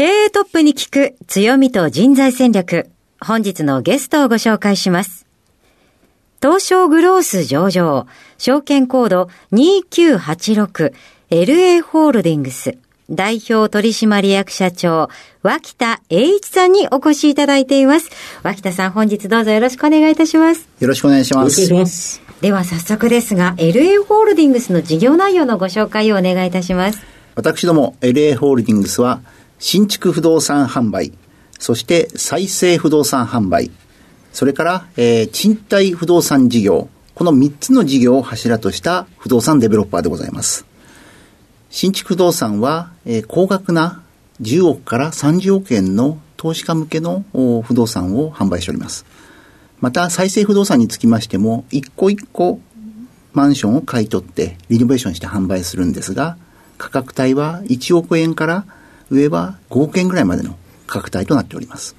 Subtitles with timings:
[0.00, 2.88] 経営トップに聞く強みと人材戦略。
[3.20, 5.26] 本日のゲストをご紹介します。
[6.40, 8.06] 東証グロース上場、
[8.38, 12.78] 証券コード 2986LA ホールディングス
[13.10, 15.10] 代表取締役社長、
[15.42, 18.08] 脇田栄一さんにお越しいただいています。
[18.42, 20.66] 脇田さん、本日どうぞよろしくお願いいたします。
[20.80, 21.42] よろしくお願いします。
[21.42, 27.00] よろしくお願いしますでは早速ですが、LA ホールディングスの事業内容のご紹介をお願いいたします。
[27.34, 29.20] 私ども LA ホールディングスは
[29.60, 31.12] 新築不動産販売、
[31.58, 33.70] そして再生不動産販売、
[34.32, 40.64] それから、えー賃貸不動産事業、この3つの事業を柱とした不動産デベロッパーでございます。
[41.68, 44.02] 新築不動産は、えー高額な
[44.40, 47.24] 10億から30億円の投資家向けの
[47.62, 49.04] 不動産を販売しております。
[49.80, 52.60] また、再生不動産につきましても、一個一個
[53.34, 56.38] マンションを買い取って、リノベーションして販売するんですが、
[56.78, 58.64] 価格帯は1億円から
[59.10, 61.96] 上は5億円ぐらいまでの価格帯となっております。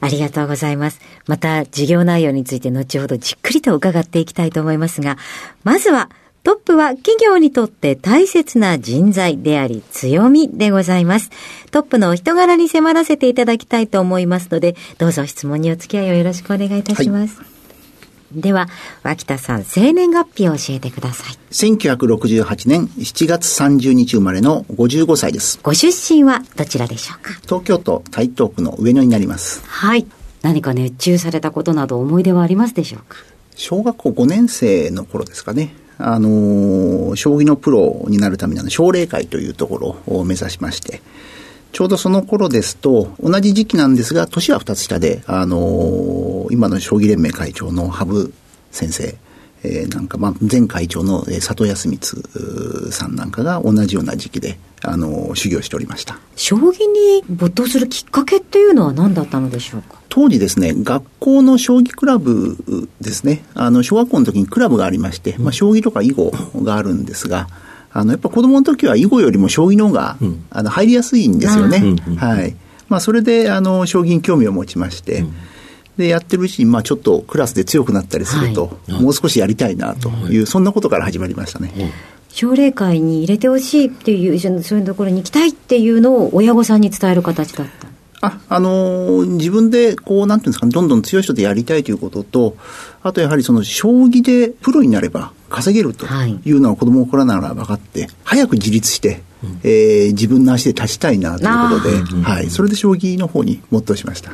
[0.00, 1.00] ありがとうございます。
[1.26, 5.16] また、事業内容について後ほどじっくりと伺っていきたいと思いますが、
[5.62, 6.10] まずは、
[6.42, 11.30] トップは企業にとって大切な人材であり強みでございます。
[11.70, 17.53] トップのお人柄に迫らせていただきたいと思いますので、どうぞ質問にお付き合いをよろしくお願いいたします。
[18.34, 18.68] では、
[19.02, 21.38] 脇田さん、生年月日を教えてください。
[21.52, 25.60] 1968年7月30日生まれの55歳です。
[25.62, 27.30] ご出身はどちらでしょうか？
[27.42, 29.62] 東京都台東区の上野になります。
[29.66, 30.06] はい。
[30.42, 33.16] 何か熱中されたことなど思い出はありますでしょうか？
[33.56, 35.74] 小学校5年生の頃ですかね。
[35.96, 41.00] あのー将棋のプロになるための奨励会というところを目指しまして、
[41.70, 48.32] ちょうどその頃ですと、同じ時期なんですが、年は2つ下で、あのー今の将棋連盟会長の羽生
[48.70, 49.16] 先生、
[49.62, 56.18] えーなんか、まあ、前会長のえー佐藤康光さんなんかが同じような時期で、あのー修行しておりました。
[56.36, 59.96] 将棋に没頭するきっかけっていうのは何だったのでしょうか？
[60.08, 62.56] 当時ですね、学校の将棋クラブ
[63.00, 66.30] ですね、あの、小学校の時にクラブがありまして、まあ、将棋とか囲碁
[66.62, 67.48] があるんですが、
[67.92, 70.16] あの、やっぱ子供の時は囲碁よりも将棋の方が、
[70.50, 71.96] あの、入りやすいんですよね。
[72.16, 72.54] はい。
[72.88, 75.24] まあ、それで、あの、将棋に興味を持ちまして、
[75.96, 81.92] で、やってるうちに、まあ、ちょっとクラスで強くなったりすると、もう少しやりたいなという、そんなことから始まりましたね。
[82.28, 87.94] 奨励会に入れてほしいっていうそういうところに行きたいっていうのを親御さんに伝える形だった。
[88.26, 92.56] あ、あのー自分で、こう、なんていうんですかね、どんどん強い人でやりたいということと、
[93.02, 99.22] あとやはりその、将棋でプロになれば稼げるとはいいうのは子供の頃ながら分かって、早く自立して、
[99.62, 104.32] えー自分の足で立ちたいなということで、はい、それで将棋の方に没頭しました。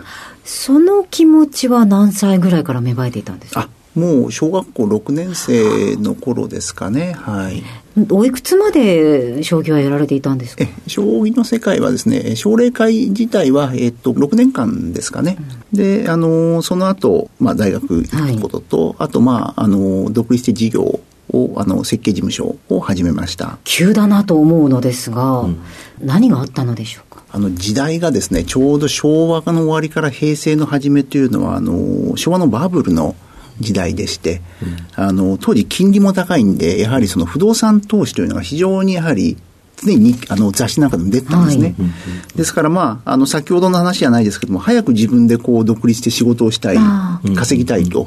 [0.50, 3.60] その気持ちは何歳ぐらいから芽生えていたんですか？
[3.60, 7.62] あ、もう小学校6年生の頃ですかね、はい。
[8.10, 10.64] おいくつまで将棋はやられていたんですか？
[10.64, 15.36] え将棋の世界はですね、奨励会自体は、えっと、6年間ですかね。
[15.72, 21.00] で、あの、その後、まあ、大学行くことと、あと、まあ、あの、独立して事業
[21.32, 23.58] を、あの、設計事務所を始めました。
[23.64, 25.46] 急だなと思うのですが、
[26.00, 27.09] 何があったのでしょう？
[27.09, 33.14] かあの、時代がですね、ちょうど昭和の終わりから平成の初めというのは、あの、昭和のバブルの
[33.60, 34.40] 時代でして、
[34.96, 39.36] あの、当時金利も高いんで、やはりその不動産投資というのが非常にやはり、
[39.82, 41.74] 常にあの雑誌なんかでも出てたんですね。
[42.36, 48.06] ですからまあ、あの、先ほどの話じゃないですけども、早く自分でこう独立して仕事をしたいあ、稼ぎたいと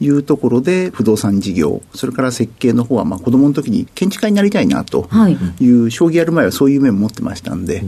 [0.00, 5.38] いうところで、不動産事業、それから設計の方は、まあ子供の時に建築家になりたいなとはい。
[5.60, 7.84] いう、将棋やる前はそういう面も持ってましたんで、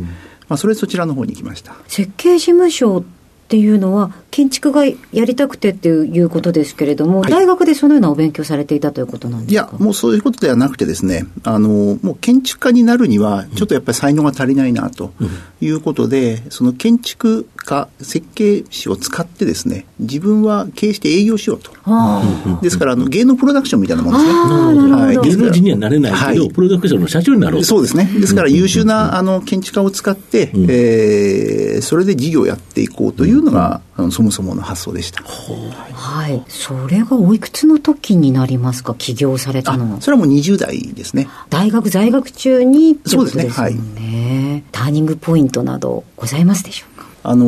[0.49, 1.75] まあそれでそちらの方に行きました。
[1.88, 7.31] 設計事務所っていうのは建築がやりたくてっていうことですけれども、はい。
[7.31, 9.69] 大学でそのようなお勉強されていたということなんですか？
[9.69, 15.12] いや、もうそういうことではなくてですね、あの、もう建築家になるには、ちょっとやっぱり才能が足りないなと
[15.61, 21.70] いうことで、その建築家設計士を使ってですね、自分は経営して営業しようと。
[21.84, 22.22] あ
[22.62, 24.31] ですから、あの、芸能プロダクションみたいなもんですね。
[24.32, 27.66] あーなるほどはい芸能人にはなれないけど、はいプロダクションの社長になろうと。
[27.66, 28.05] そうですね。
[28.20, 35.22] ですから優秀な、あの、建築家を使って、えーそれで事業をやっていこうというのが、あのそもそもの発想でした。
[35.25, 36.43] はい。
[36.49, 38.94] それがおいくつの時になりますか？
[38.96, 40.00] 起業されたのはあ、。
[40.00, 41.28] それはもう20代ですね。
[41.50, 44.64] 大学在学中にってことそうですねですもんね。
[44.72, 46.94] ターニングポイントなどございますでしょうか
[47.26, 47.47] あの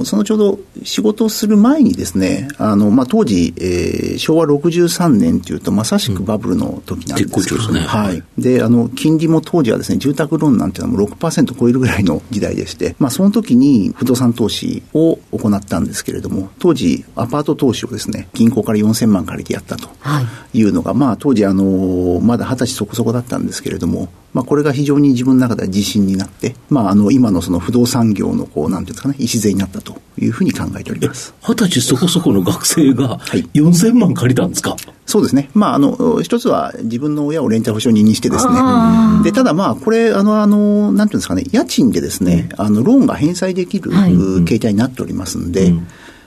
[0.00, 8.22] ーそのちょうど仕事をする前にですね、あの、まあ、当時、えー昭和63年というと、まさしくバブルの時なんですけど、絶好調ですねはい。
[8.36, 19.88] で、あの、金利も当時はですね、住宅ローンなんていうのはもう6%超えるぐらいの時代でして、まあ、その時に不動産投資を行ったんですけれども、当時、アパート投資をですね、銀行から4000万借りてやったと。
[20.00, 20.58] はい。
[20.58, 31.34] いうのが、まあ、当時、あの、まだ二十歳そこそこだったんですけれども、まあ、これが非常に自分の中では自信になって、まあ、あの、今のその不動産業の、こう、なんていうんですかね、礎になったというふうに考えております。
[31.42, 33.42] 二十歳そこそこの学生がはい。
[33.54, 34.76] 4000万借りたんですか、
[35.06, 35.50] そうですね。
[35.54, 38.52] まあ、あの、一つは自分の親を連帯保証人にしてですね。
[38.56, 39.20] あ。
[39.24, 44.14] で、ただまあ、これ、あの、あの、なんていうんですかね、家賃でですね、あの、ローンが返済できる、はい。
[44.44, 45.72] 形態になっておりますんで、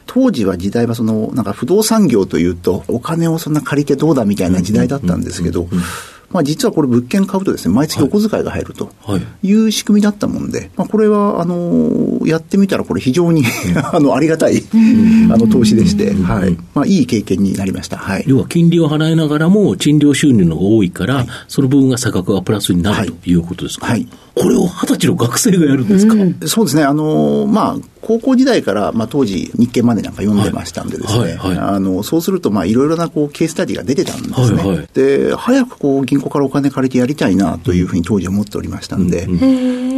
[0.08, 5.68] 当時は時代はその、なんか不動産業というと、お金をそんな借りてどうだみたいな時代だったんですけど、
[6.36, 9.48] まあ実はこれ物件買うとですね、毎月お小遣いが入るとはい。
[9.48, 13.46] いう仕組みだったもんで、まあこれは、あの、やってみたらこれ非常に、
[13.94, 14.62] あの、ありがたい、
[15.32, 16.58] あの、投資でして、はい。
[16.74, 17.96] まあいい経験になりました。
[17.96, 18.26] はい。
[18.28, 23.34] 要は金利を払いながらも賃料収入の多いから、その部分が差額がプラスになるとい。
[23.36, 24.08] うことですか、はい。
[24.34, 26.16] これを二十歳の学生がやるんですか、
[26.48, 31.58] そうですね、あのまあ、高校時代から、まあ、当時、日経マネーなんか読んでましたんでですね、はいはい。
[31.58, 34.90] あのそうすると、まあ、いろいろなこうケーススタディが出てたんですね、はいはい。
[34.94, 39.28] で早くこう銀行からお金借りてやりたいなというふうに当時思っておりましたんで、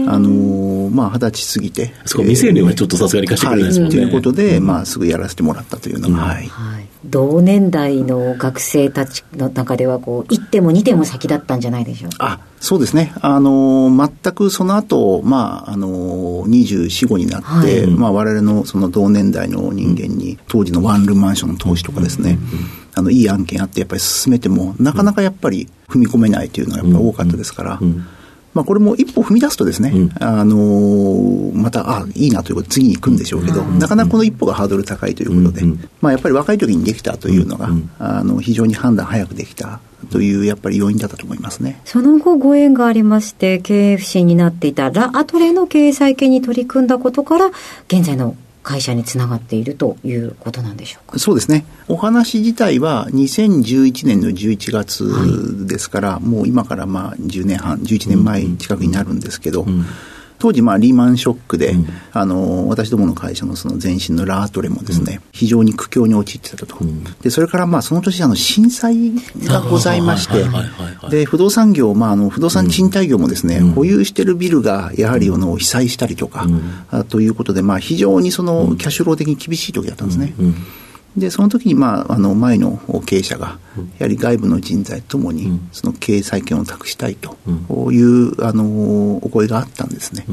[0.09, 3.97] あのまあ、二十歳過ぎて、そこ未成年はちょっとさすがに貸してくれないですもんね。
[3.97, 6.47] はいということで、まあ、すぐやらせてもらったというのが、はい。
[6.47, 6.87] はい。
[7.05, 12.17] 同年代の学生たちの中では、こう、1手も2手も先だったんじゃないでしょうか。
[12.19, 17.87] あそうですね、あの全くその後、まああの24、5になって、はい。
[17.87, 22.39] まあ我々のその同年代の人間に、当時のワンルームマンションの投資とかですね、
[22.97, 27.79] あのいい案件あって、やっぱり進めても、なかなかやっぱり踏み込めないというのがやっぱり多かったですから。
[28.53, 35.63] まあ、これも一歩踏み出すとですね、あのまた、あいいなということで次に行くんでしょうけど、なかなかこの一歩がハードル高いということで、
[36.01, 39.79] まあ、やっぱり若い時にできたというのが、あの非常に判断早くできた
[40.09, 41.79] という、やっぱり要因だったと思いますね。
[41.85, 47.51] その後ご縁がありまして、経営不振になっていたラ・アトレの経営再建に取り組んだことから、
[47.89, 48.35] 現在の
[48.67, 51.19] 会社につながっているということなんでしょうか？
[51.19, 51.63] そうですね。
[51.87, 59.65] お話自体は2011年の11月ですから、もう今からまあ10年半、11年前近くになるんですけど、
[60.39, 61.75] 当時まあリーマンショックで、
[62.11, 66.77] あの、私どもの会社のその前身のラートレもですね、非常に苦境に陥ってたと。
[67.21, 69.13] で、それからまあその年あの震災
[69.43, 70.45] がございまして
[71.09, 76.47] で、不動産業、まああの、不動産賃貸業もですね、保有してるビルがやはりあの被災したりとか、
[76.91, 80.33] あということで、まあ非常にそのキャッシュロー的に厳しい時だったんですね。
[81.17, 83.57] で、その時に、まあ、あの、前の経営者が、
[83.97, 87.37] やはり外部の人材ともに、その経営再建を託したいと
[87.91, 90.25] いう、あの、お声があったんですね。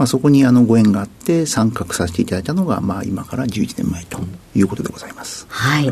[0.00, 4.18] まあ、そこにあのご縁があって参画させていただいたのが、まあ、今から11年前と
[4.54, 5.46] いうことでございます。
[5.50, 5.88] はい。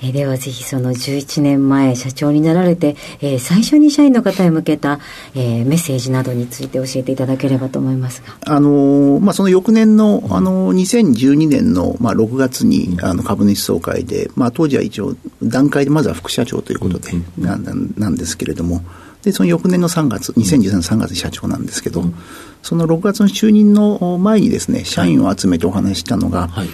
[0.00, 4.98] えーではぜひその11年前社長になられて、えー最初に社員の方へ向けた、
[5.36, 8.34] えーメッセージなどについて教えていただければと思いますが。
[8.52, 18.82] あのまあ、その翌年の、あの2012年の、まあ、6月に、あの株主総会で、まあ、当時は一応段階でまずは副社長ということで、なななんですけれども
[19.24, 22.04] でその翌年の3月2013年3月に社長なんですけど、
[22.62, 26.68] その6月の就任の前にですね社員を集めてお話ししたのが、はい。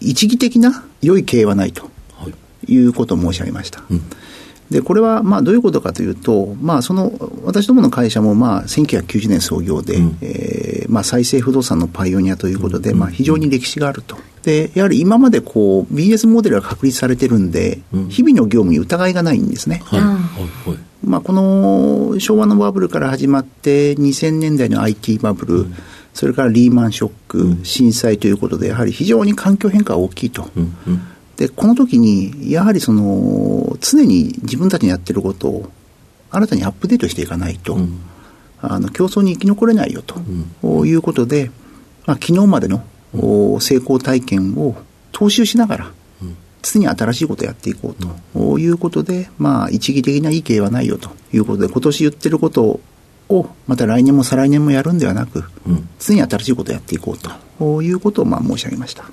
[0.00, 2.72] 一義的な良い経営はないとはい。
[2.72, 3.82] いうことを申し上げました。
[4.70, 7.12] でこれはまあどういうことかというと、まあ、その
[7.44, 14.16] 私どもの会社もまあ1990年創業で、えーまあ、再生不動産のパイオニアということで、まあ、非常に歴史があると。
[14.42, 19.82] でやはり今までこう BS モデルが確立されてるんで、日々の業務に疑いがないんですね。
[19.84, 20.00] はい。
[20.00, 20.10] はい
[20.70, 20.71] はい
[21.12, 25.66] まあ、この昭和のバブルから始まって2000年代の IT バブル、
[26.14, 30.48] それからリーマンショック、震災ということでやはり非常に環境変化が大きいと。
[31.36, 35.70] でこの時にやはりその常に自分たちのやってることを
[36.30, 37.76] 新たにアップデートしていかないと、
[38.62, 40.18] あの競争に生き残れないよと、
[40.86, 41.50] いうことで、
[42.06, 42.82] まあ、昨日までの、
[43.14, 44.76] お成功体験を
[45.12, 45.92] 踏襲しながら、
[46.62, 52.80] 常に新しいことをやっていこうということで、まあ、一義的ないい経営はないよということで、今年言ってること
[53.28, 57.18] をまた来年も再来年もやるんではなく、うん常に新しいことをやっていこう
[57.58, 59.04] ということをまあ申し上げました。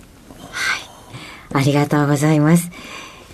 [1.51, 2.71] ありがとうございます。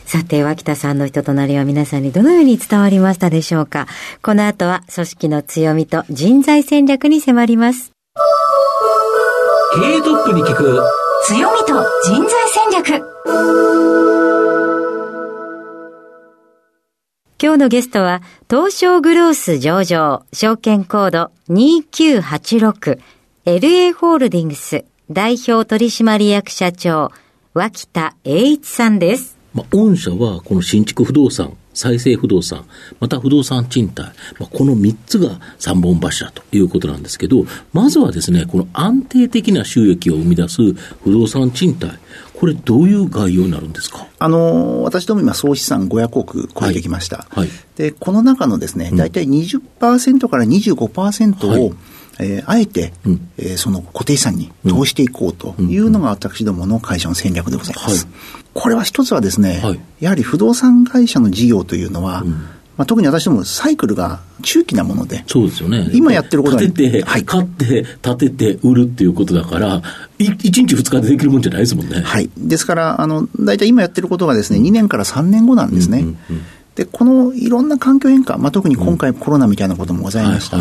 [0.05, 3.87] さて、脇田さんの人となりは皆さんにどのように伝わりましたでしょうか
[4.21, 7.91] この後は組織の強みと人材戦略に迫ります。
[9.75, 11.73] 経営トップに聞く強みと
[12.05, 13.03] 人材戦略。
[17.41, 22.99] 今日のゲストは、東証グロース上場、証券コード2986、
[23.45, 27.11] LA ホールディングス代表取締役社長、
[27.53, 29.37] 脇田栄一さんです。
[29.53, 32.65] まあ、御社はこの新築不動産、再生不動産、
[32.99, 41.93] また不動産賃貸、まあ、この3つが3本柱ということなんですけど、まずはですね、この安定的な収益を生み出す不動産賃貸、
[42.33, 44.07] これどういう概要になるんですか？
[44.17, 47.39] あの私ども今、総資産500億超えてきました、はい。
[47.41, 47.49] はい。
[47.75, 51.73] でこの中のですね、大体20%から25%を、はい
[52.19, 58.05] えーあえて、うんえーその固定資産に投していこうというのが私どもの会社の戦略でございます。
[58.05, 58.15] はい
[58.55, 62.23] これは一つはですね、はいやはり不動産会社の事業というのは、
[62.77, 65.89] まあ、特に私どもサイクルが中期なもので、そうですよね。
[65.93, 69.81] 今やってることは建てて、はい買って、建てて、売るっていうことだから、
[70.19, 72.01] い1日2日でできるもんじゃないですもんね。
[72.01, 72.29] はい。
[72.37, 75.99] ですから、あの、大体今やってることがですね、2年から3年後なんですね。
[75.99, 76.41] うんうんうん
[76.75, 80.57] で、このいろんな環境変化、まあ、特に今回コロナみたいなこともございました。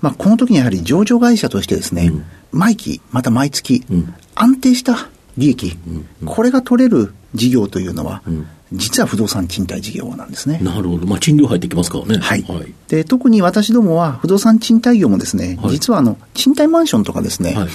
[0.00, 2.12] まあ、この時にやはり上場会社としてですね、
[2.50, 5.76] 毎期、また毎月、うん安定した利益、
[6.24, 10.58] これが取れる事業というのは、ん実は不動産賃貸事業なんですね。
[10.62, 11.06] なるほど。
[11.06, 12.18] まあ、賃料入ってきますからね。
[12.18, 12.72] はいはい。
[12.88, 17.68] で特に私どもは不動産賃貸業もですね、はい実はあの賃貸マンションとかですね、はい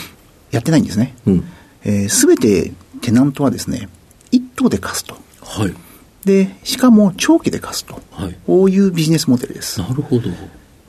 [0.49, 1.15] やってないんですね。
[1.27, 2.09] うん。
[2.09, 3.89] す、べ、てテナントはですね、
[4.31, 5.17] 一棟で貸すと。
[5.43, 5.73] はい。
[6.27, 7.99] で、しかも長期で貸すと。
[8.11, 8.35] はい。
[8.45, 9.81] こういうビジネスモデルです。
[9.81, 10.29] なるほど。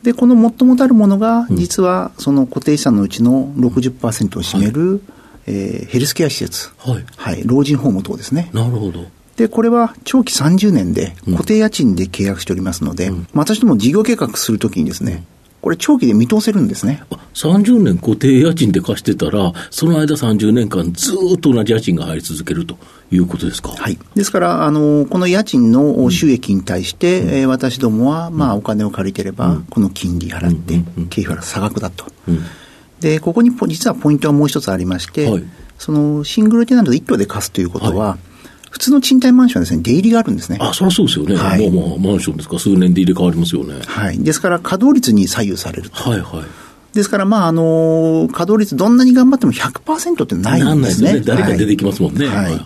[0.02, 5.00] で、この最もたるものが、実はその固定資産のうちの60%を占める、
[5.47, 6.71] えーヘルスケア施設。
[6.76, 7.04] はい。
[7.16, 7.42] はい。
[7.47, 8.50] 老人ホーム等ですね。
[8.52, 9.07] なるほど。
[9.37, 15.25] で、これは長期30年で固定家賃で契約しておりますので、まあ私ども事業計画するときにですね、
[15.61, 17.03] これ長期で見通せるんですね。
[17.11, 22.77] あ30年固定家賃で貸してたら、その間30年間ずーっと同じ家賃が入り続けると
[23.12, 23.71] いうことですか？
[23.71, 23.99] はい。
[24.15, 32.07] ですから、あの、この家賃の収益に対して、えー私どもは、まあ、お金を借りてれば、この金利払って、経費は差額だと。
[32.29, 32.41] うん。
[33.00, 35.45] で、ここにポ実はポイントがもう一つありまして、はい
[35.79, 38.19] そのシングルテナントで一棟で貸すということは、
[38.71, 40.59] 普通の賃貸マンションはですね、出入りがあるんですね。
[40.61, 41.37] あ、そりゃそうですよね。
[41.37, 43.81] はいまあまあ、マンションですから数年で入れ替わりますよね。
[43.87, 44.19] はい。
[44.19, 45.97] ですから、稼働率に左右されると。
[45.97, 46.95] はいはい。
[46.95, 51.13] ですから、まあ、あの、稼働率どんなに頑張っても100%ってないなんんですね。
[51.13, 51.43] ないですよね。
[51.43, 52.27] 誰か出てはいきますもんね。
[52.27, 52.61] はい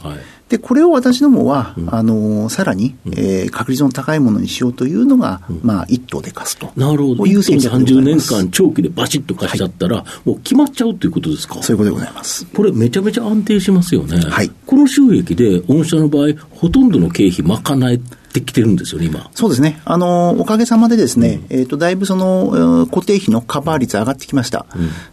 [0.53, 6.71] で、これを私どもは、あの、さらに、えー確率の高いものにしようというのが、まあ、一棟で貸すと。
[6.77, 7.27] なるほど。
[7.27, 11.63] いう1戦略で30年ございます間長期でバシッと貸しちゃったら、もう決まっちゃうということですか？
[11.63, 12.45] そういうことでございます。
[12.47, 14.19] これめちゃめちゃ安定しますよね。
[14.21, 16.29] はいこの収益で、御社の場合、
[16.63, 17.99] ほとんどの経費賄え
[18.33, 19.29] てきてるんですよね、今。
[19.35, 19.81] そうですね。
[19.85, 24.67] あの、おかげさまでですね、えっ、と、だいぶその、えー固定費のカバー率上がってきました。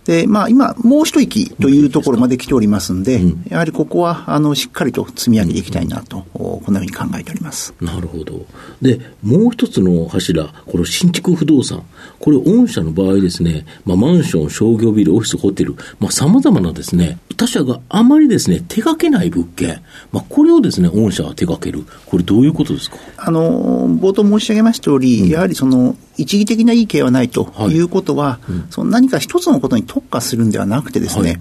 [0.05, 7.73] で、まあ、今、もう一息というところまで来ておりますんで、やはりここは、あの、しっかりと積み上げていきたいなと、おこのように考えております。
[7.81, 8.45] なるほど。
[8.81, 11.83] で、もう一つの柱、この新築不動産。
[12.19, 19.81] これ、御社の場合ですね、まあ、マンション、商業ビル、オフィス、ホテル、まあ、様々なですね、他社があまりですね、手掛けない物件。
[20.11, 21.85] まあ、これをですね、御社は手掛ける。
[22.05, 22.97] これどういうことですか？
[23.17, 27.69] あの、冒頭申し上げました通り、やはりその、一義的ないい経営はないとはい。
[27.69, 31.39] いうことは、その何か一つのことに特化するんではなくてですね、はい。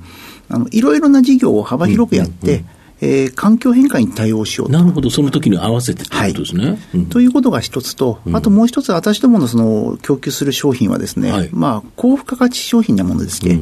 [0.50, 2.64] あの、いろいろな事業を幅広くやって、
[3.00, 4.72] えー環境変化に対応しようと。
[4.72, 6.78] なるほど、その時に合わせてということですね。
[6.94, 7.06] うん。
[7.06, 11.50] ということが一つと、あともう一つ、私どものその供給する商品はですね、はい。
[11.52, 13.60] まあ、高付加価値商品なものでして、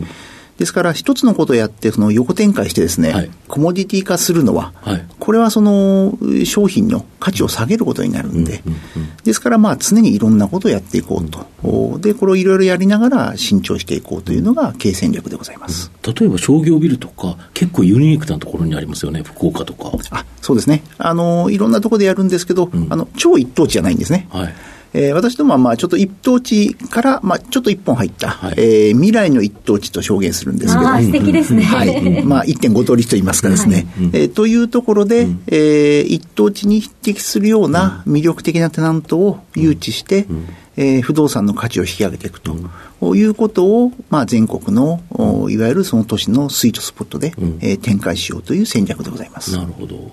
[0.59, 8.63] ですから一つのことをやって、その横展開してですね、はいコモディティ化するのは、はいこれはその商品の価値を下げることになるんで、
[9.25, 11.47] ですからまあ常にいろんなことをやっていこうと。
[11.63, 15.91] おで、これをいろいろやりながら伸長していこうというのが経営戦略でございます。
[16.07, 19.91] 例えば商業ビルとか、結構ユニークなところにありますよね、福岡とか。
[20.11, 20.83] あ、そうですね。
[20.99, 24.29] あの、いろんなところでやるんですけど、あの、超一等地じゃないんですね。
[24.31, 24.55] はい。
[24.93, 28.55] えー私どもはまあちょっと一等地から、まあ、ちょっと一本入った、はい。
[28.57, 31.63] えー未来の一等地と表現するんですけど、ああ、素敵ですね。
[31.65, 40.27] はい、 まあ1.5通りといいますかですね、えーというところで、えー一等地に匹敵するような魅力的なテナントを誘致して、
[40.77, 42.57] えー不動産の価値を引き上げていくと。
[43.15, 49.53] いうことを、まあ、全国の、おいわゆるその都市のスイートスポットで、えー展開しようという戦略でございます。
[49.53, 50.13] なるほど。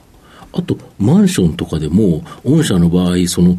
[0.56, 3.58] あと、マンションとかでも、御社の場合、その、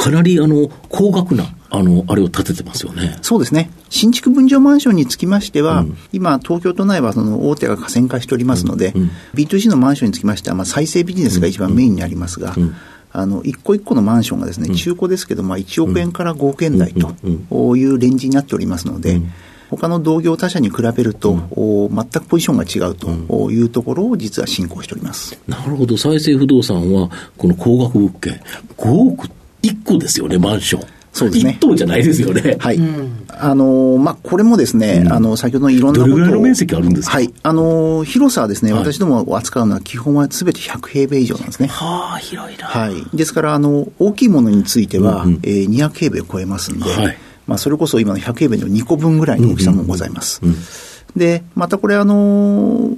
[0.00, 3.18] かなりあの、高額な、あの、あれを建ててますよね。
[3.20, 3.70] そうですね。
[3.90, 9.02] 新築分譲マンションにつきましては、うん、今、東京都内はその大手が河川化しておりますので、うん。
[9.02, 12.62] うん、B2C のマンションにつきましては、まあ、再生ビジネスが一番メインにありますが、うん。
[12.62, 12.74] うん
[13.12, 17.12] あの、一個一個のマンションがですね、中古ですけど、まあ、1億円から5億円台と
[17.76, 19.20] いうレンジになっておりますので、
[19.68, 25.40] 他の同業他社に比べると、うん、全くポジションが違うというところを実は進行しております。
[25.46, 25.96] なるほど。
[25.96, 28.40] 再生不動産は、この高額物件、
[28.76, 29.28] 5億
[29.62, 30.88] 1個ですよね、マンション。
[31.12, 31.54] そうですね。
[31.58, 32.56] 一棟じゃないですよね。
[32.60, 32.76] はい。
[32.76, 37.14] うん、あのまあ、これもですね、うん、あの、先ほどのいろんなことどれぐらいの面積あるんですか？
[37.16, 37.34] はい。
[37.42, 41.66] あの広さはですね、はい、私ども扱うのは基本はすべて100平米以上なんですね。
[41.68, 42.66] はあ、広いな。
[42.66, 43.16] はい。
[43.16, 50.38] ですから、あの、大きいものについては、うんうん、えー、200平米を超えますんで、はい、まあ、それこそ今の100平米の2個分ぐらいの大きさもございます。
[50.42, 50.62] うんうんうん、
[51.16, 52.88] で、またこれ、あの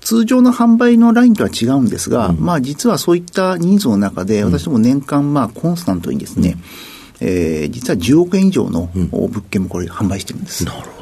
[0.00, 6.90] 通常の販売のラインとは違うんですが、うん、まあ実はそういった人数の中で、私ども年間まあコンスタントにですね、うん
[7.20, 10.64] えー、実は10億円以上の物件もこれ販売してるんです。
[10.64, 10.99] なるほど。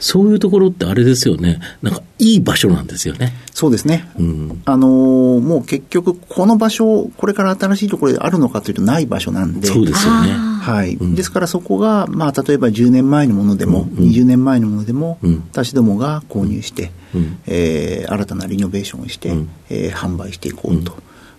[0.00, 1.60] そういうところってあれですよね。
[1.82, 3.32] なんかいい場所なんですよね。
[3.52, 4.08] そうですね。
[4.18, 9.66] うん、あのー、もう結局この場所、これから新しいところであるのかというとない場所なんで。
[9.66, 10.32] そうですよね。
[10.32, 10.94] はい。
[10.94, 20.96] うん、ですからそこが、まあ例えば10年前のものでも、うん、20年前のものでも、うん、私どもが購入して、うん、えー、新たなリノベーションをして、うん、えー、販売していこうと。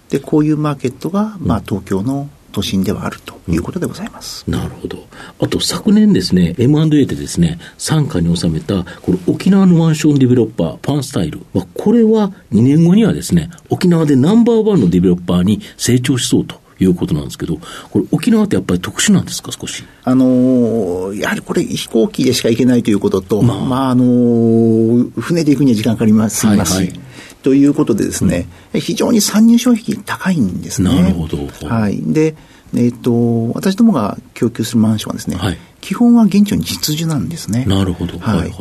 [0.10, 4.44] で、こういうマーケットが、まあ東京の都心ではあるということでございます。
[4.48, 4.99] うん、なるほど。
[5.42, 16.60] あと昨年ですね、M&A でですね、傘下に収めた、これ沖縄のマンションデベロッパー、パンスタイルは、これは2年後にはですね、沖縄でナンバーワンのデベロッパーに成長しそうと。
[16.82, 17.58] いうことなんですけど、
[17.92, 19.84] これ、沖縄ってやっぱり特殊なんですか、少し？
[20.06, 27.00] あのー、やはりこれ、飛行機でしか行けないということと、まあ、まあ、あのー、船で行くには時間かかりますし、はいはい
[27.42, 30.94] ということでですね、うん、非常に参入障壁高いんですね。
[30.94, 31.38] なるほど。
[31.68, 32.02] はい。
[32.02, 32.36] で、
[32.76, 37.66] えっ、ー、と、私どもが供給するマンションはですね、はい、基本は現地の実需なんですね。
[37.66, 38.20] なるほど。
[38.20, 38.54] はい、はい、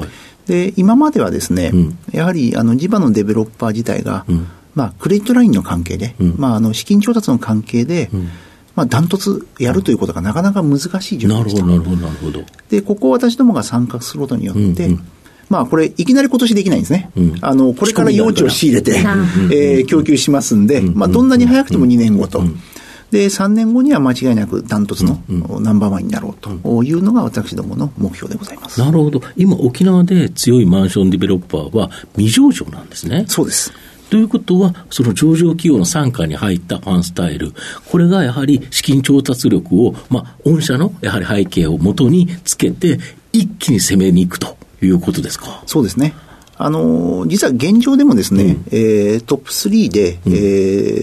[0.46, 8.10] で、今まではですね、うん、やはり、あの、地場のデベロッパー自体が、うん、まあ、クレジットラインの関係で、うん、まあ、あの、資金調達の関係で、
[8.74, 11.66] まあ、ダントツやるということがなかなか難しい状況でした。
[11.66, 12.46] なるほど、なるほど、なるほど。
[12.70, 14.92] で、ここを私どもが参画することによって、うん。
[14.92, 15.04] うん
[15.48, 17.10] まあ、これ、いきなり今年できないんですね。
[17.16, 22.42] うん、あの、これから用地を仕入れて、えー、供給しますんで、まあ、どんなに早くても2年後と。
[23.10, 25.22] で、3年後には間違いなくダントツの
[25.60, 28.80] ナンバーワンになろうというのが私どもの目標でございます。
[28.80, 29.22] なるほど。
[29.36, 33.24] 今、沖縄で強いマンションデベロッパーは未上場なんですね。
[33.28, 33.72] そうです。
[34.10, 37.52] ということは、その上場企業の傘下に入ったファンスタイル、
[37.90, 42.98] これがやはり資金調達力を、まあ、御社のやはり背景をもとにつけて、
[43.32, 45.62] 一気に攻めに行くということですか？
[45.66, 46.14] そうですね。
[46.60, 50.36] あの実は現状でもですね、うん、えー、トップ3で、うん、え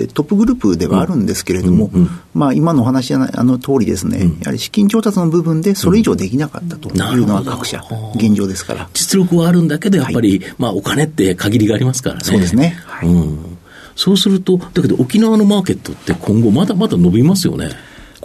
[0.03, 2.01] ー、トップグループではあるんですけれども、うん。
[2.01, 7.81] うん、まあ、今のお話あの通りですね、うん、やはり資金調達の部分でそれ以上できなかったというのは各社、
[8.15, 8.89] 現状ですから。
[8.93, 12.21] 実力はあるんだけど、やっぱり、はい、まあ、お金って限りがありますからね。
[12.23, 12.77] そうですね。
[12.85, 13.57] はい、うん。
[13.95, 17.69] そうすると、だけど沖縄のマーケットって今後まだまだ伸びますよね。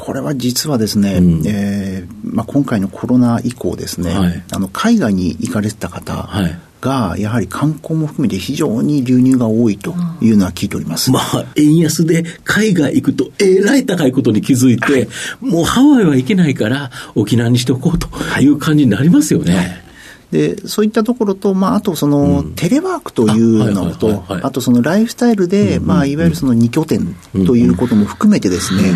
[0.00, 6.58] これは実はですね、うん、えー、まあ、今回のコロナ以降ですね、はい、あの海外に行かれてた方、はい。
[6.80, 11.10] が、やはり観光も含めて非常に流入が多いというのは聞いております。
[11.10, 15.08] まあ、円安で海外行くと、えらい高いことに気づいて、はい、
[15.40, 18.08] もうハワイは行けないから、沖縄にしておこうと
[18.40, 19.56] いう感じになりますよね。
[19.56, 19.89] はい
[20.30, 27.14] で、そういったところと、まあ、あとその、テレワークというのと、あとそのライフスタイルで、まあ、いわゆるその2拠点
[27.46, 28.94] ということも含めてですね、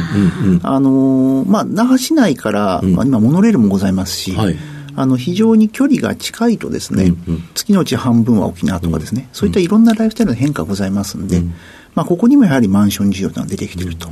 [0.62, 4.56] あの、まあ、那覇市内から、まあ、今、モノレールもございますし、はい。
[4.96, 11.54] あの非常に距離が近いとですね、うんうん、月のうち半分は沖縄とかですね、うん、そういったいろんなライフスタイルの変化がございますんで、うん、
[11.94, 14.08] まあ、ここにもやはりマンション需要が出てきていると。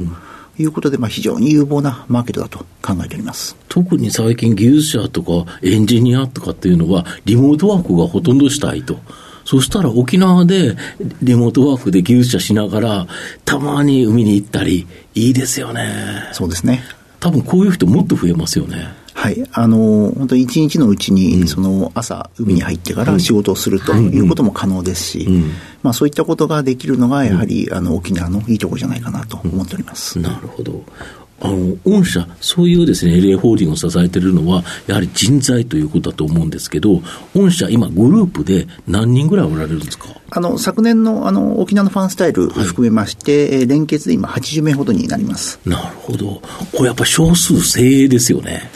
[0.58, 8.98] いうことで、まあ、非常に有望なマーケットだと考えております特に最近、技術者とかエンジニアとかっていうのは、リモートワークがほとんどしたいと。
[9.44, 10.76] そしたら沖縄で
[11.20, 13.06] リモートワークで技術者しながら、
[13.44, 16.28] たまに海に行ったり、いいですよね。
[16.32, 16.82] そうですね。
[17.18, 19.01] 多分こういう人もっと増えますよね。
[19.22, 24.20] はい、あの本当に一日のうちに、その朝、海に入ってから仕事をするとい。
[24.20, 25.28] うことも可能ですし、
[25.82, 30.18] まあ、そういったことができるのが、やはり、あの沖縄のいいところじゃないかなと思っております。
[30.18, 30.82] なるほど。
[31.40, 37.00] あの、御社、そういうですね、LA ホールディングを支えているのは、やはり人材ということだと思うんですけど、
[37.34, 40.06] 御社、今、グループで何人ぐらいおられるんですか？
[40.30, 45.58] あの、昨年の、あの、沖縄のファンスタイル含めまして、はい、連結で今、80名ほどになります。
[45.64, 46.42] なるほど。
[46.72, 48.70] これやっぱ少数精鋭ですよね。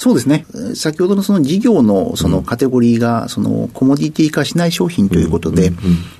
[0.00, 0.46] そうですね。
[0.76, 5.70] 先ほどのその事業のそのカテゴリーが、そのコモディティ化しない商品ということで、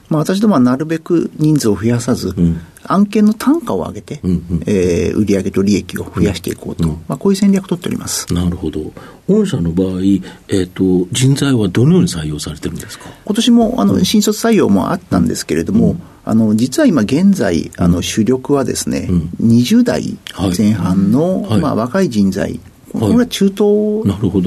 [0.08, 2.34] まあ私どもはなるべく人数を増やさず、
[2.82, 4.20] 案件の単価を上げて、
[4.66, 8.34] えー売上と利益を増やしていこうと、まあこういう戦略を取っております。
[8.34, 8.80] なるほど。
[9.28, 10.00] 御社の場合、
[10.48, 13.04] えっ、と、人材はどのように採用されてるんですか？
[13.24, 19.08] 今年もあの新卒採用もあったんですけれども、あの実は今現在、あの主力はですね、
[19.40, 20.18] 20代
[20.56, 21.60] 前半の、はい。
[21.60, 22.58] まあ、若い人材、
[22.92, 23.60] これは中東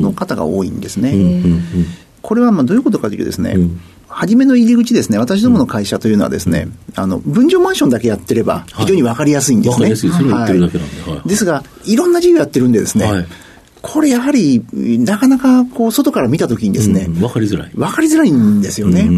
[0.01, 1.13] の方が多いんですね。
[2.21, 3.81] これはまあどういうことかというとですね、うん。
[4.07, 9.73] 初めの入り口ですね、私どもの会社というのはですね、あの、分譲マンションだけやってれば非常にわかりやすいんですね。
[9.73, 10.11] わかりやすい。
[10.11, 11.29] それを言ってるだけなんではい。
[11.29, 13.25] ですが、いろんな事業やってるんでですね、はい。
[13.81, 17.71] これやはり、なかなかこう、外から見たときにですね、うんわかりづらい。
[17.75, 19.09] わかりづらいんですよね。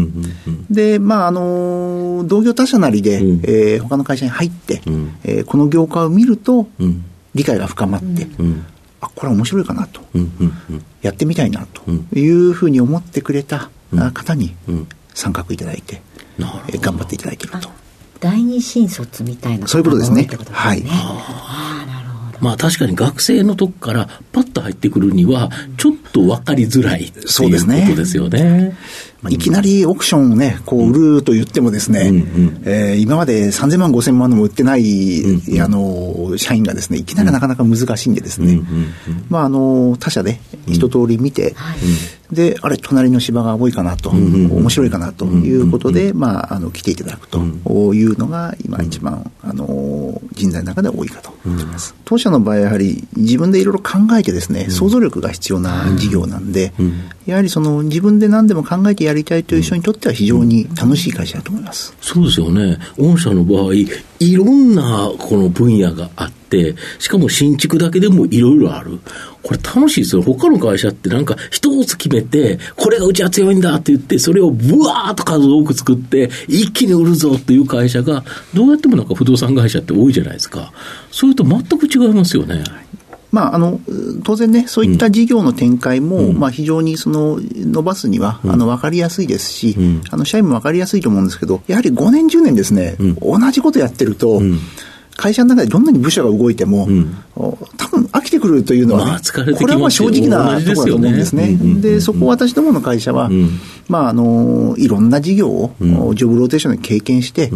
[0.70, 3.40] で、まあ、あの、同業他社なりで、うん。
[3.42, 5.16] えー他の会社に入って、ん。
[5.24, 7.04] えーこの業界を見ると、うん。
[7.34, 8.64] 理解が深まって、うん
[9.06, 10.84] あ、これは面白いかなと、うんうんうん。
[11.02, 12.08] やってみたいなとうん。
[12.14, 14.88] いうふうに思ってくれたあ方にうん。
[15.14, 16.02] 参画いただいて、
[16.38, 17.70] えー頑張っていただいていると。
[18.20, 20.24] 第二新卒みたいなそういうことですね。
[20.24, 20.38] すね
[22.40, 27.84] まあ確かに学生のとこからパッと入ってくるには、ちょっと分かりづらいっていうそうですね。
[27.88, 28.76] ことですよね。
[29.22, 32.62] まあいきなりオークションをね、こう売ると言ってもですね、うんうん。
[32.64, 35.22] えー今まで3000万、5000万のも売ってない、
[35.60, 38.60] あの、社員がですね、いきなりなかなか難しいんでですね、
[39.28, 41.54] まあ、あの、他社で一通り見て、
[42.34, 47.38] で、あれ、隣の芝が多いかなと、面白いかなということで、まあ、あの、来ていただくと
[47.94, 51.94] いうのが、今一番、あの、人材の中で多いかと思います。
[52.04, 56.72] 当社の場合、やはり自分でいろいろ考えてですね、想像力が必要な事業なんで、
[57.26, 61.94] やはりその自分で何でも考えてやりたいという人にとっては非常に楽しい会社だと思います。
[62.00, 62.78] そうですよね。
[62.98, 66.43] 御社の場合、いろんなこの分野があって、
[66.98, 69.00] しかも新築だけでもいろいろある。
[69.42, 70.22] これ楽しいですよ。
[70.22, 80.72] 他の会社ってなんか一つ決めて、これがうちは強いんだって言って、それをブワーっと数多く作って、一気に売るぞっていう会社が、どうやってもなんか不動産会社って多いじゃないですか。
[81.10, 82.64] それと全く違いますよね。
[83.34, 83.80] まあ、あの、
[84.22, 89.76] 当然ね、そういった事業の展開も、まあ、非常にその、伸ばすには、あの、わかりやすいですし、
[90.10, 94.40] あの、社員もわかりやすいと思うんですけど、やはり5年、10年ですね、同じことやってると、
[95.16, 96.88] 会社の中でどんなに部署が動いても、
[97.36, 101.44] お多分飽きてくるというのはね、まあこれはまあ正直なところだと思うんですね。
[101.44, 101.80] うんうんうんうん。
[101.80, 103.30] で、そこを私どもの会社は、
[103.88, 105.74] まあ、あの、いろんな事業を、
[106.14, 107.50] ジョブローテーションで経験して、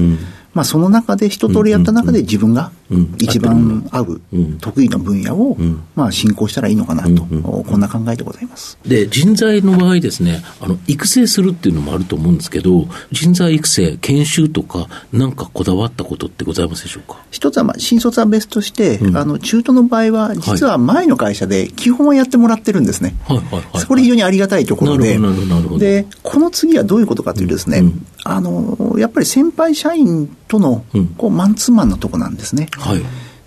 [0.55, 2.78] まあ、その中で、一通りやった中で自分がうん
[3.19, 4.59] 一番合ううん。
[4.59, 5.57] 得意な分野を、
[5.95, 8.79] まあ、進行したらいいのかなと、こんな考えでございます。
[8.87, 17.23] で、人材の場合ですね、あの、育成するっていうのもあると思うんですけど、人材育成、研修とか、なんかこだわったことってございますでしょうか？
[17.31, 23.15] 一つは、まあ、新卒は別として、あの、中途の場合は、実は前の会社で基本はやってもらってるんですね。
[23.25, 23.87] はいはいはい。
[23.87, 25.79] これ非常にありがたいところで、なるほどなるほどなるほど。
[25.79, 27.83] で、この次はどういうことかというとですね、
[28.25, 32.69] あの、やっぱり先輩社員とのうん、こう、マンツーマンのとこなんですね。
[32.79, 33.03] はい。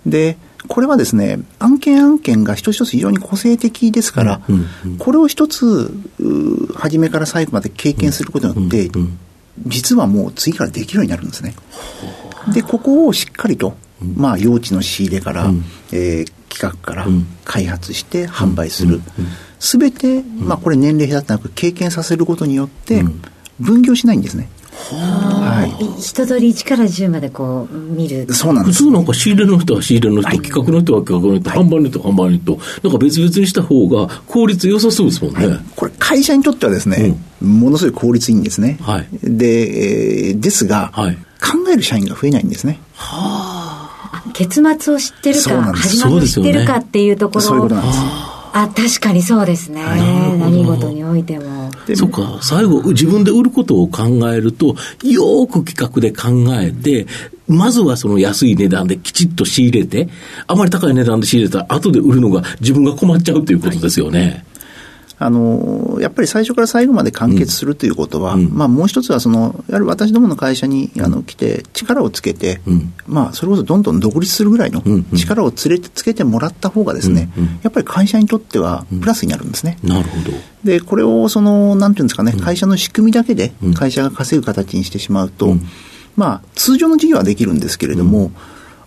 [0.06, 0.36] で、
[0.68, 9.18] これはですね、案件案件が一つ一つ非常に個性的ですから、うんうんこれを一つ、う初めから最後まで経験することによって、うん
[9.66, 11.54] 実はもう次からできるようになるんですね。
[12.54, 13.76] で、ここをしっかりと、
[14.16, 15.50] まあ、用地の仕入れから、
[15.92, 17.26] えー企画からん。
[17.44, 19.00] 開発して販売する。
[19.58, 23.02] すべて、まあ、これ年齢だってなく経験させることによって、
[23.58, 24.48] 分業しないんですね。
[24.94, 26.00] はい。
[26.00, 28.84] 人通り1から10までこう見る普そうなんです。
[28.84, 35.58] 通なんか仕入れの人は仕入れの人、企画の人は企画の人、販売の人は販売の人、なんか別々にした方が効率良さそうですもんね。
[35.76, 38.78] これ会社にとってはですね、ものすごい効率いいんですね。
[38.80, 42.78] はいで、えーですが、はい考える社員が増えないんですね。
[44.32, 47.98] 結末を知ってるかそうなんです始まりを知ってるかっていうところそういうことなんです。
[48.54, 49.82] あ確かにそうですね、
[50.38, 51.61] 何事においてもで
[51.94, 57.06] そうか、最後、自分で売ることを考えると、よく企画で考えて、
[57.48, 60.08] まずはその安い値段できちっと仕入れて、
[60.46, 64.44] あまり高い値段で仕入れたら、後で売るのが自分が困っちゃうということですよね。
[65.24, 72.92] あの、やっぱり最初から最後まで完結するということは、まあもう一つはその、やはり私どもの会社にあの来て力をつけて、ん。
[73.06, 74.82] まあそれこそどんどん独立するぐらいのん。
[74.84, 75.16] うん。
[75.16, 77.30] 力をつれてつけてもらった方がですね、
[77.62, 79.78] やっぱり会社にとってはプラスになるんですね。
[79.82, 80.36] なるほど。
[80.64, 85.56] で、これをその、なんていうんですかね、会社の仕組みだけで会社が稼ぐ形にしてしまうと、
[86.16, 88.32] まあ、通常の事業はできるんですけれども、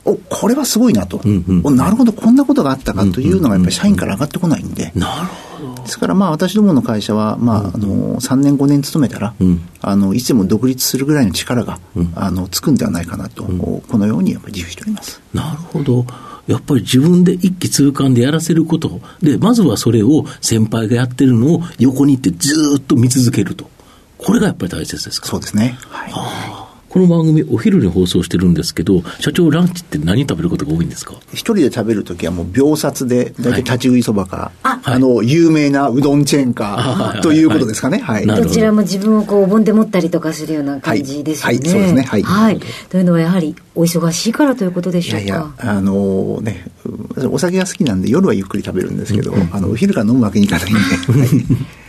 [0.05, 5.83] お、これはすごいなと、んうんおなるほど、こんなことがあったかというのがやっぱり社員から上がってこないんで、なるほど。
[5.83, 11.79] ですからまあ私どもの会社は、まあ、あの、3年5年勤めたら、んあの、いつでも独立するぐらいの力が、
[12.15, 15.21] あの、つくんではないかなと、このようにやっぱり自負しております。
[15.33, 16.05] なるほど。
[16.47, 19.01] やっぱり自分で一気通貫でやらせること。
[19.23, 23.67] で、まずはそれを先輩がやってるのを横に行ってずっと見続けると。
[24.19, 25.27] これがやっぱり大切ですか？
[25.27, 25.75] そうですね。
[25.89, 26.64] はい。
[26.95, 31.15] この番組、お昼に放送してるんですけど、社長、ランチって何食べることが多いんですか？
[31.33, 37.97] 一人で食べるときはもう秒殺で、大体立ち食いそばか、ああの、有名なうどんチェーンか、ということですかね。
[37.97, 38.25] はい。
[38.25, 38.37] ど。
[38.37, 41.51] どちらも自分をこうお盆で持ったりとかするような感じですよね。
[41.51, 42.01] はいはいそうですね。
[42.03, 42.59] はい。
[42.87, 45.25] というのはやはりお忙しいからということでしょうか？
[45.25, 46.63] いやいや、あのね、
[47.29, 51.29] お酒が好きなんで夜はゆっくり食べるんですけど、あの、お昼から飲むわけにいかないんで、は い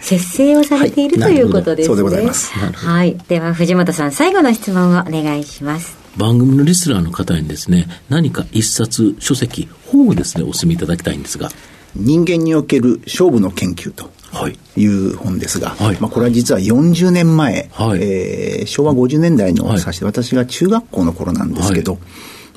[0.01, 1.87] 節制をされている、はいということですね。
[1.88, 2.53] そうでございます。
[2.53, 3.16] はい。
[3.29, 5.97] では藤本さん、最後の質問をお願いします。
[6.17, 11.51] 番組のリスナーの方にですね、何か一冊、書籍、本をですね、お勧めいただきたいんですが。
[11.99, 14.11] 人間における勝負の研究と。
[14.33, 14.59] はい。
[14.77, 21.99] いう本ですが、はいまあ、これは実は40年前、はいえー昭和50年代のはい指して、私が中学校の頃なんですけど、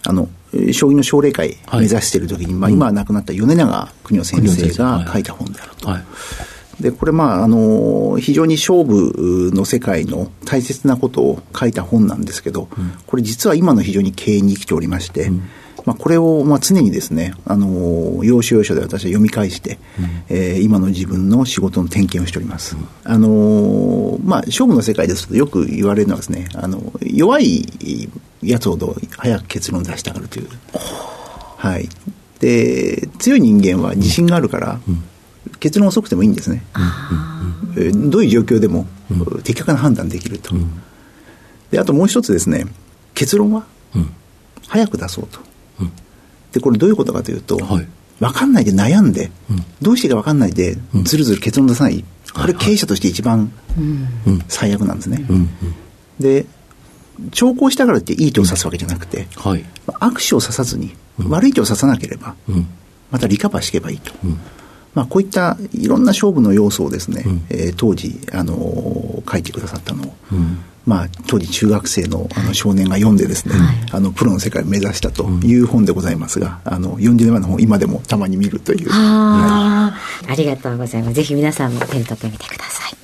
[0.05, 5.89] あの、えー将棋の奨励会はい目指している時に、まあ、今は亡くなった米長邦夫先生が書いた本であると。
[6.79, 6.91] はい。
[6.91, 12.67] で、これまあ、あの、非常に勝負の世界の大切なことを書いた本なんですけど、
[13.07, 15.29] これ実は今の非常に経営に生きておりまして、
[15.85, 19.79] まあ、これをまあ常にですね、あの、要所要所で私は読み返して、
[20.29, 22.75] えー今の自分の仕事の点検をしております。
[23.03, 27.65] あの、まあ、勝負の世界ですとよく言われるのはですね、あの、弱い
[28.43, 30.47] やつほど早く結論を出したがるという。
[31.57, 31.89] はい。
[32.39, 34.79] で、強い人間は自信があるから、
[35.59, 36.63] 結論遅くてもいいんですね。
[37.77, 38.87] えーどういう状況でも、
[39.43, 40.55] 的確な判断できると。
[41.71, 42.65] で、あともう一つですね、
[43.13, 44.09] 結論はうん。
[44.67, 45.39] 早く出そうと。
[45.81, 45.91] うん
[46.51, 47.87] で、これどういうことかというと、はい
[48.19, 52.03] 分かんないで悩んで、うんどうしていいか分かんないで、ずるずる結論出さない。
[52.33, 54.43] これ経営者として一番うん。
[54.49, 55.25] 最悪なんですね。
[55.29, 55.49] うん。
[56.19, 56.45] で、
[57.31, 59.63] 長考したからっていい手を指すわけじゃなくて、はい。
[59.99, 60.95] 悪手を指さずに、
[61.29, 62.67] 悪い手を指さなければ、うん。
[63.11, 64.11] またリカバーしていけばいいと。
[64.95, 64.99] うん。
[64.99, 70.57] まあ、こういったいろんな勝負の要素をですね、うんえー当時、あのー書いてくださったのを、うん。
[70.89, 73.53] まあ、当時中学生のあの少年が読んでですね、
[73.91, 78.89] あのプロの世界を目指したという本でございますが、あの40年前の本今でもたまに見るという。
[78.89, 81.13] はあ、ありがとうございます。
[81.13, 82.97] ぜひ皆さんも手に取ってみてください。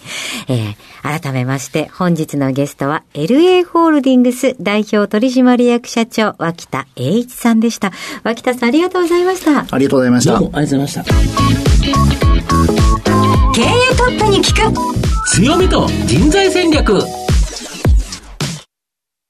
[0.47, 7.91] えー、改めまして本日のゲストは LA ホールディングス代表取締役社長脇田栄一さんでした。
[8.23, 9.59] 脇田さんありがとうございました。
[9.59, 10.57] ありがとうございましたどうも。
[10.57, 12.15] ありがとうございました。
[13.53, 14.73] 経営トップに聞く
[15.35, 17.24] 強みと人材戦略。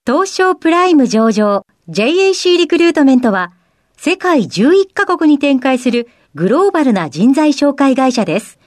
[0.07, 3.53] 東証プライム上場 JAC リクルートメントは
[3.97, 8.59] 世界11カ国に展開するグローバルな人材紹介会社です。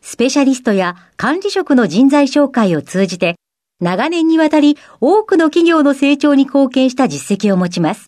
[0.00, 3.36] スペシャリストや管理職の人材紹介を通じて
[3.80, 8.06] 長年にわたり多くの企業の成長に貢献した実績を持ちます。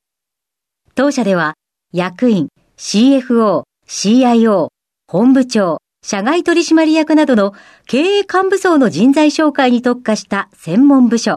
[0.94, 1.52] 当社では
[1.92, 4.68] 役員、CFO、CIO、
[5.06, 7.52] 本部長、社外取締役などの
[7.86, 11.36] 経営幹部層の人材紹介に特化した専門部署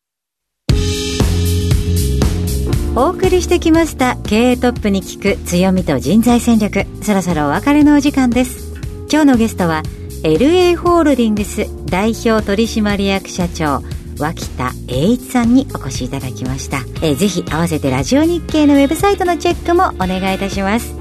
[2.93, 6.85] お送りしてきました経営トップに聞く強みと人材戦略。
[7.01, 8.73] そろそろお別れのお時間です。
[9.09, 9.81] 今日のゲストは
[10.23, 13.81] LA ホールディングス代表取締役社長
[14.19, 20.93] 脇田栄一さんにお越しいただきました、えーぜひ合わせてラジオ日経のウェブサイトのチェックもお願いいたします。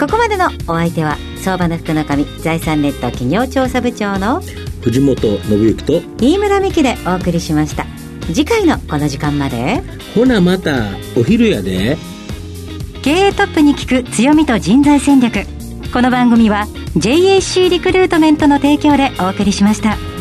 [0.00, 4.42] ここまでのお相手は相場の福の神財産ネット企業調査部長の
[4.82, 7.95] 藤本信之と、飯村美希でお送りしました
[8.26, 9.82] 次回のこの時間まで
[10.14, 10.84] ほなまた、
[11.16, 11.96] お昼やで。
[13.02, 15.46] 経営トップに聞く強みと人材戦略
[15.92, 20.15] この番組は JAC リクルートメントの提供でお送りしました。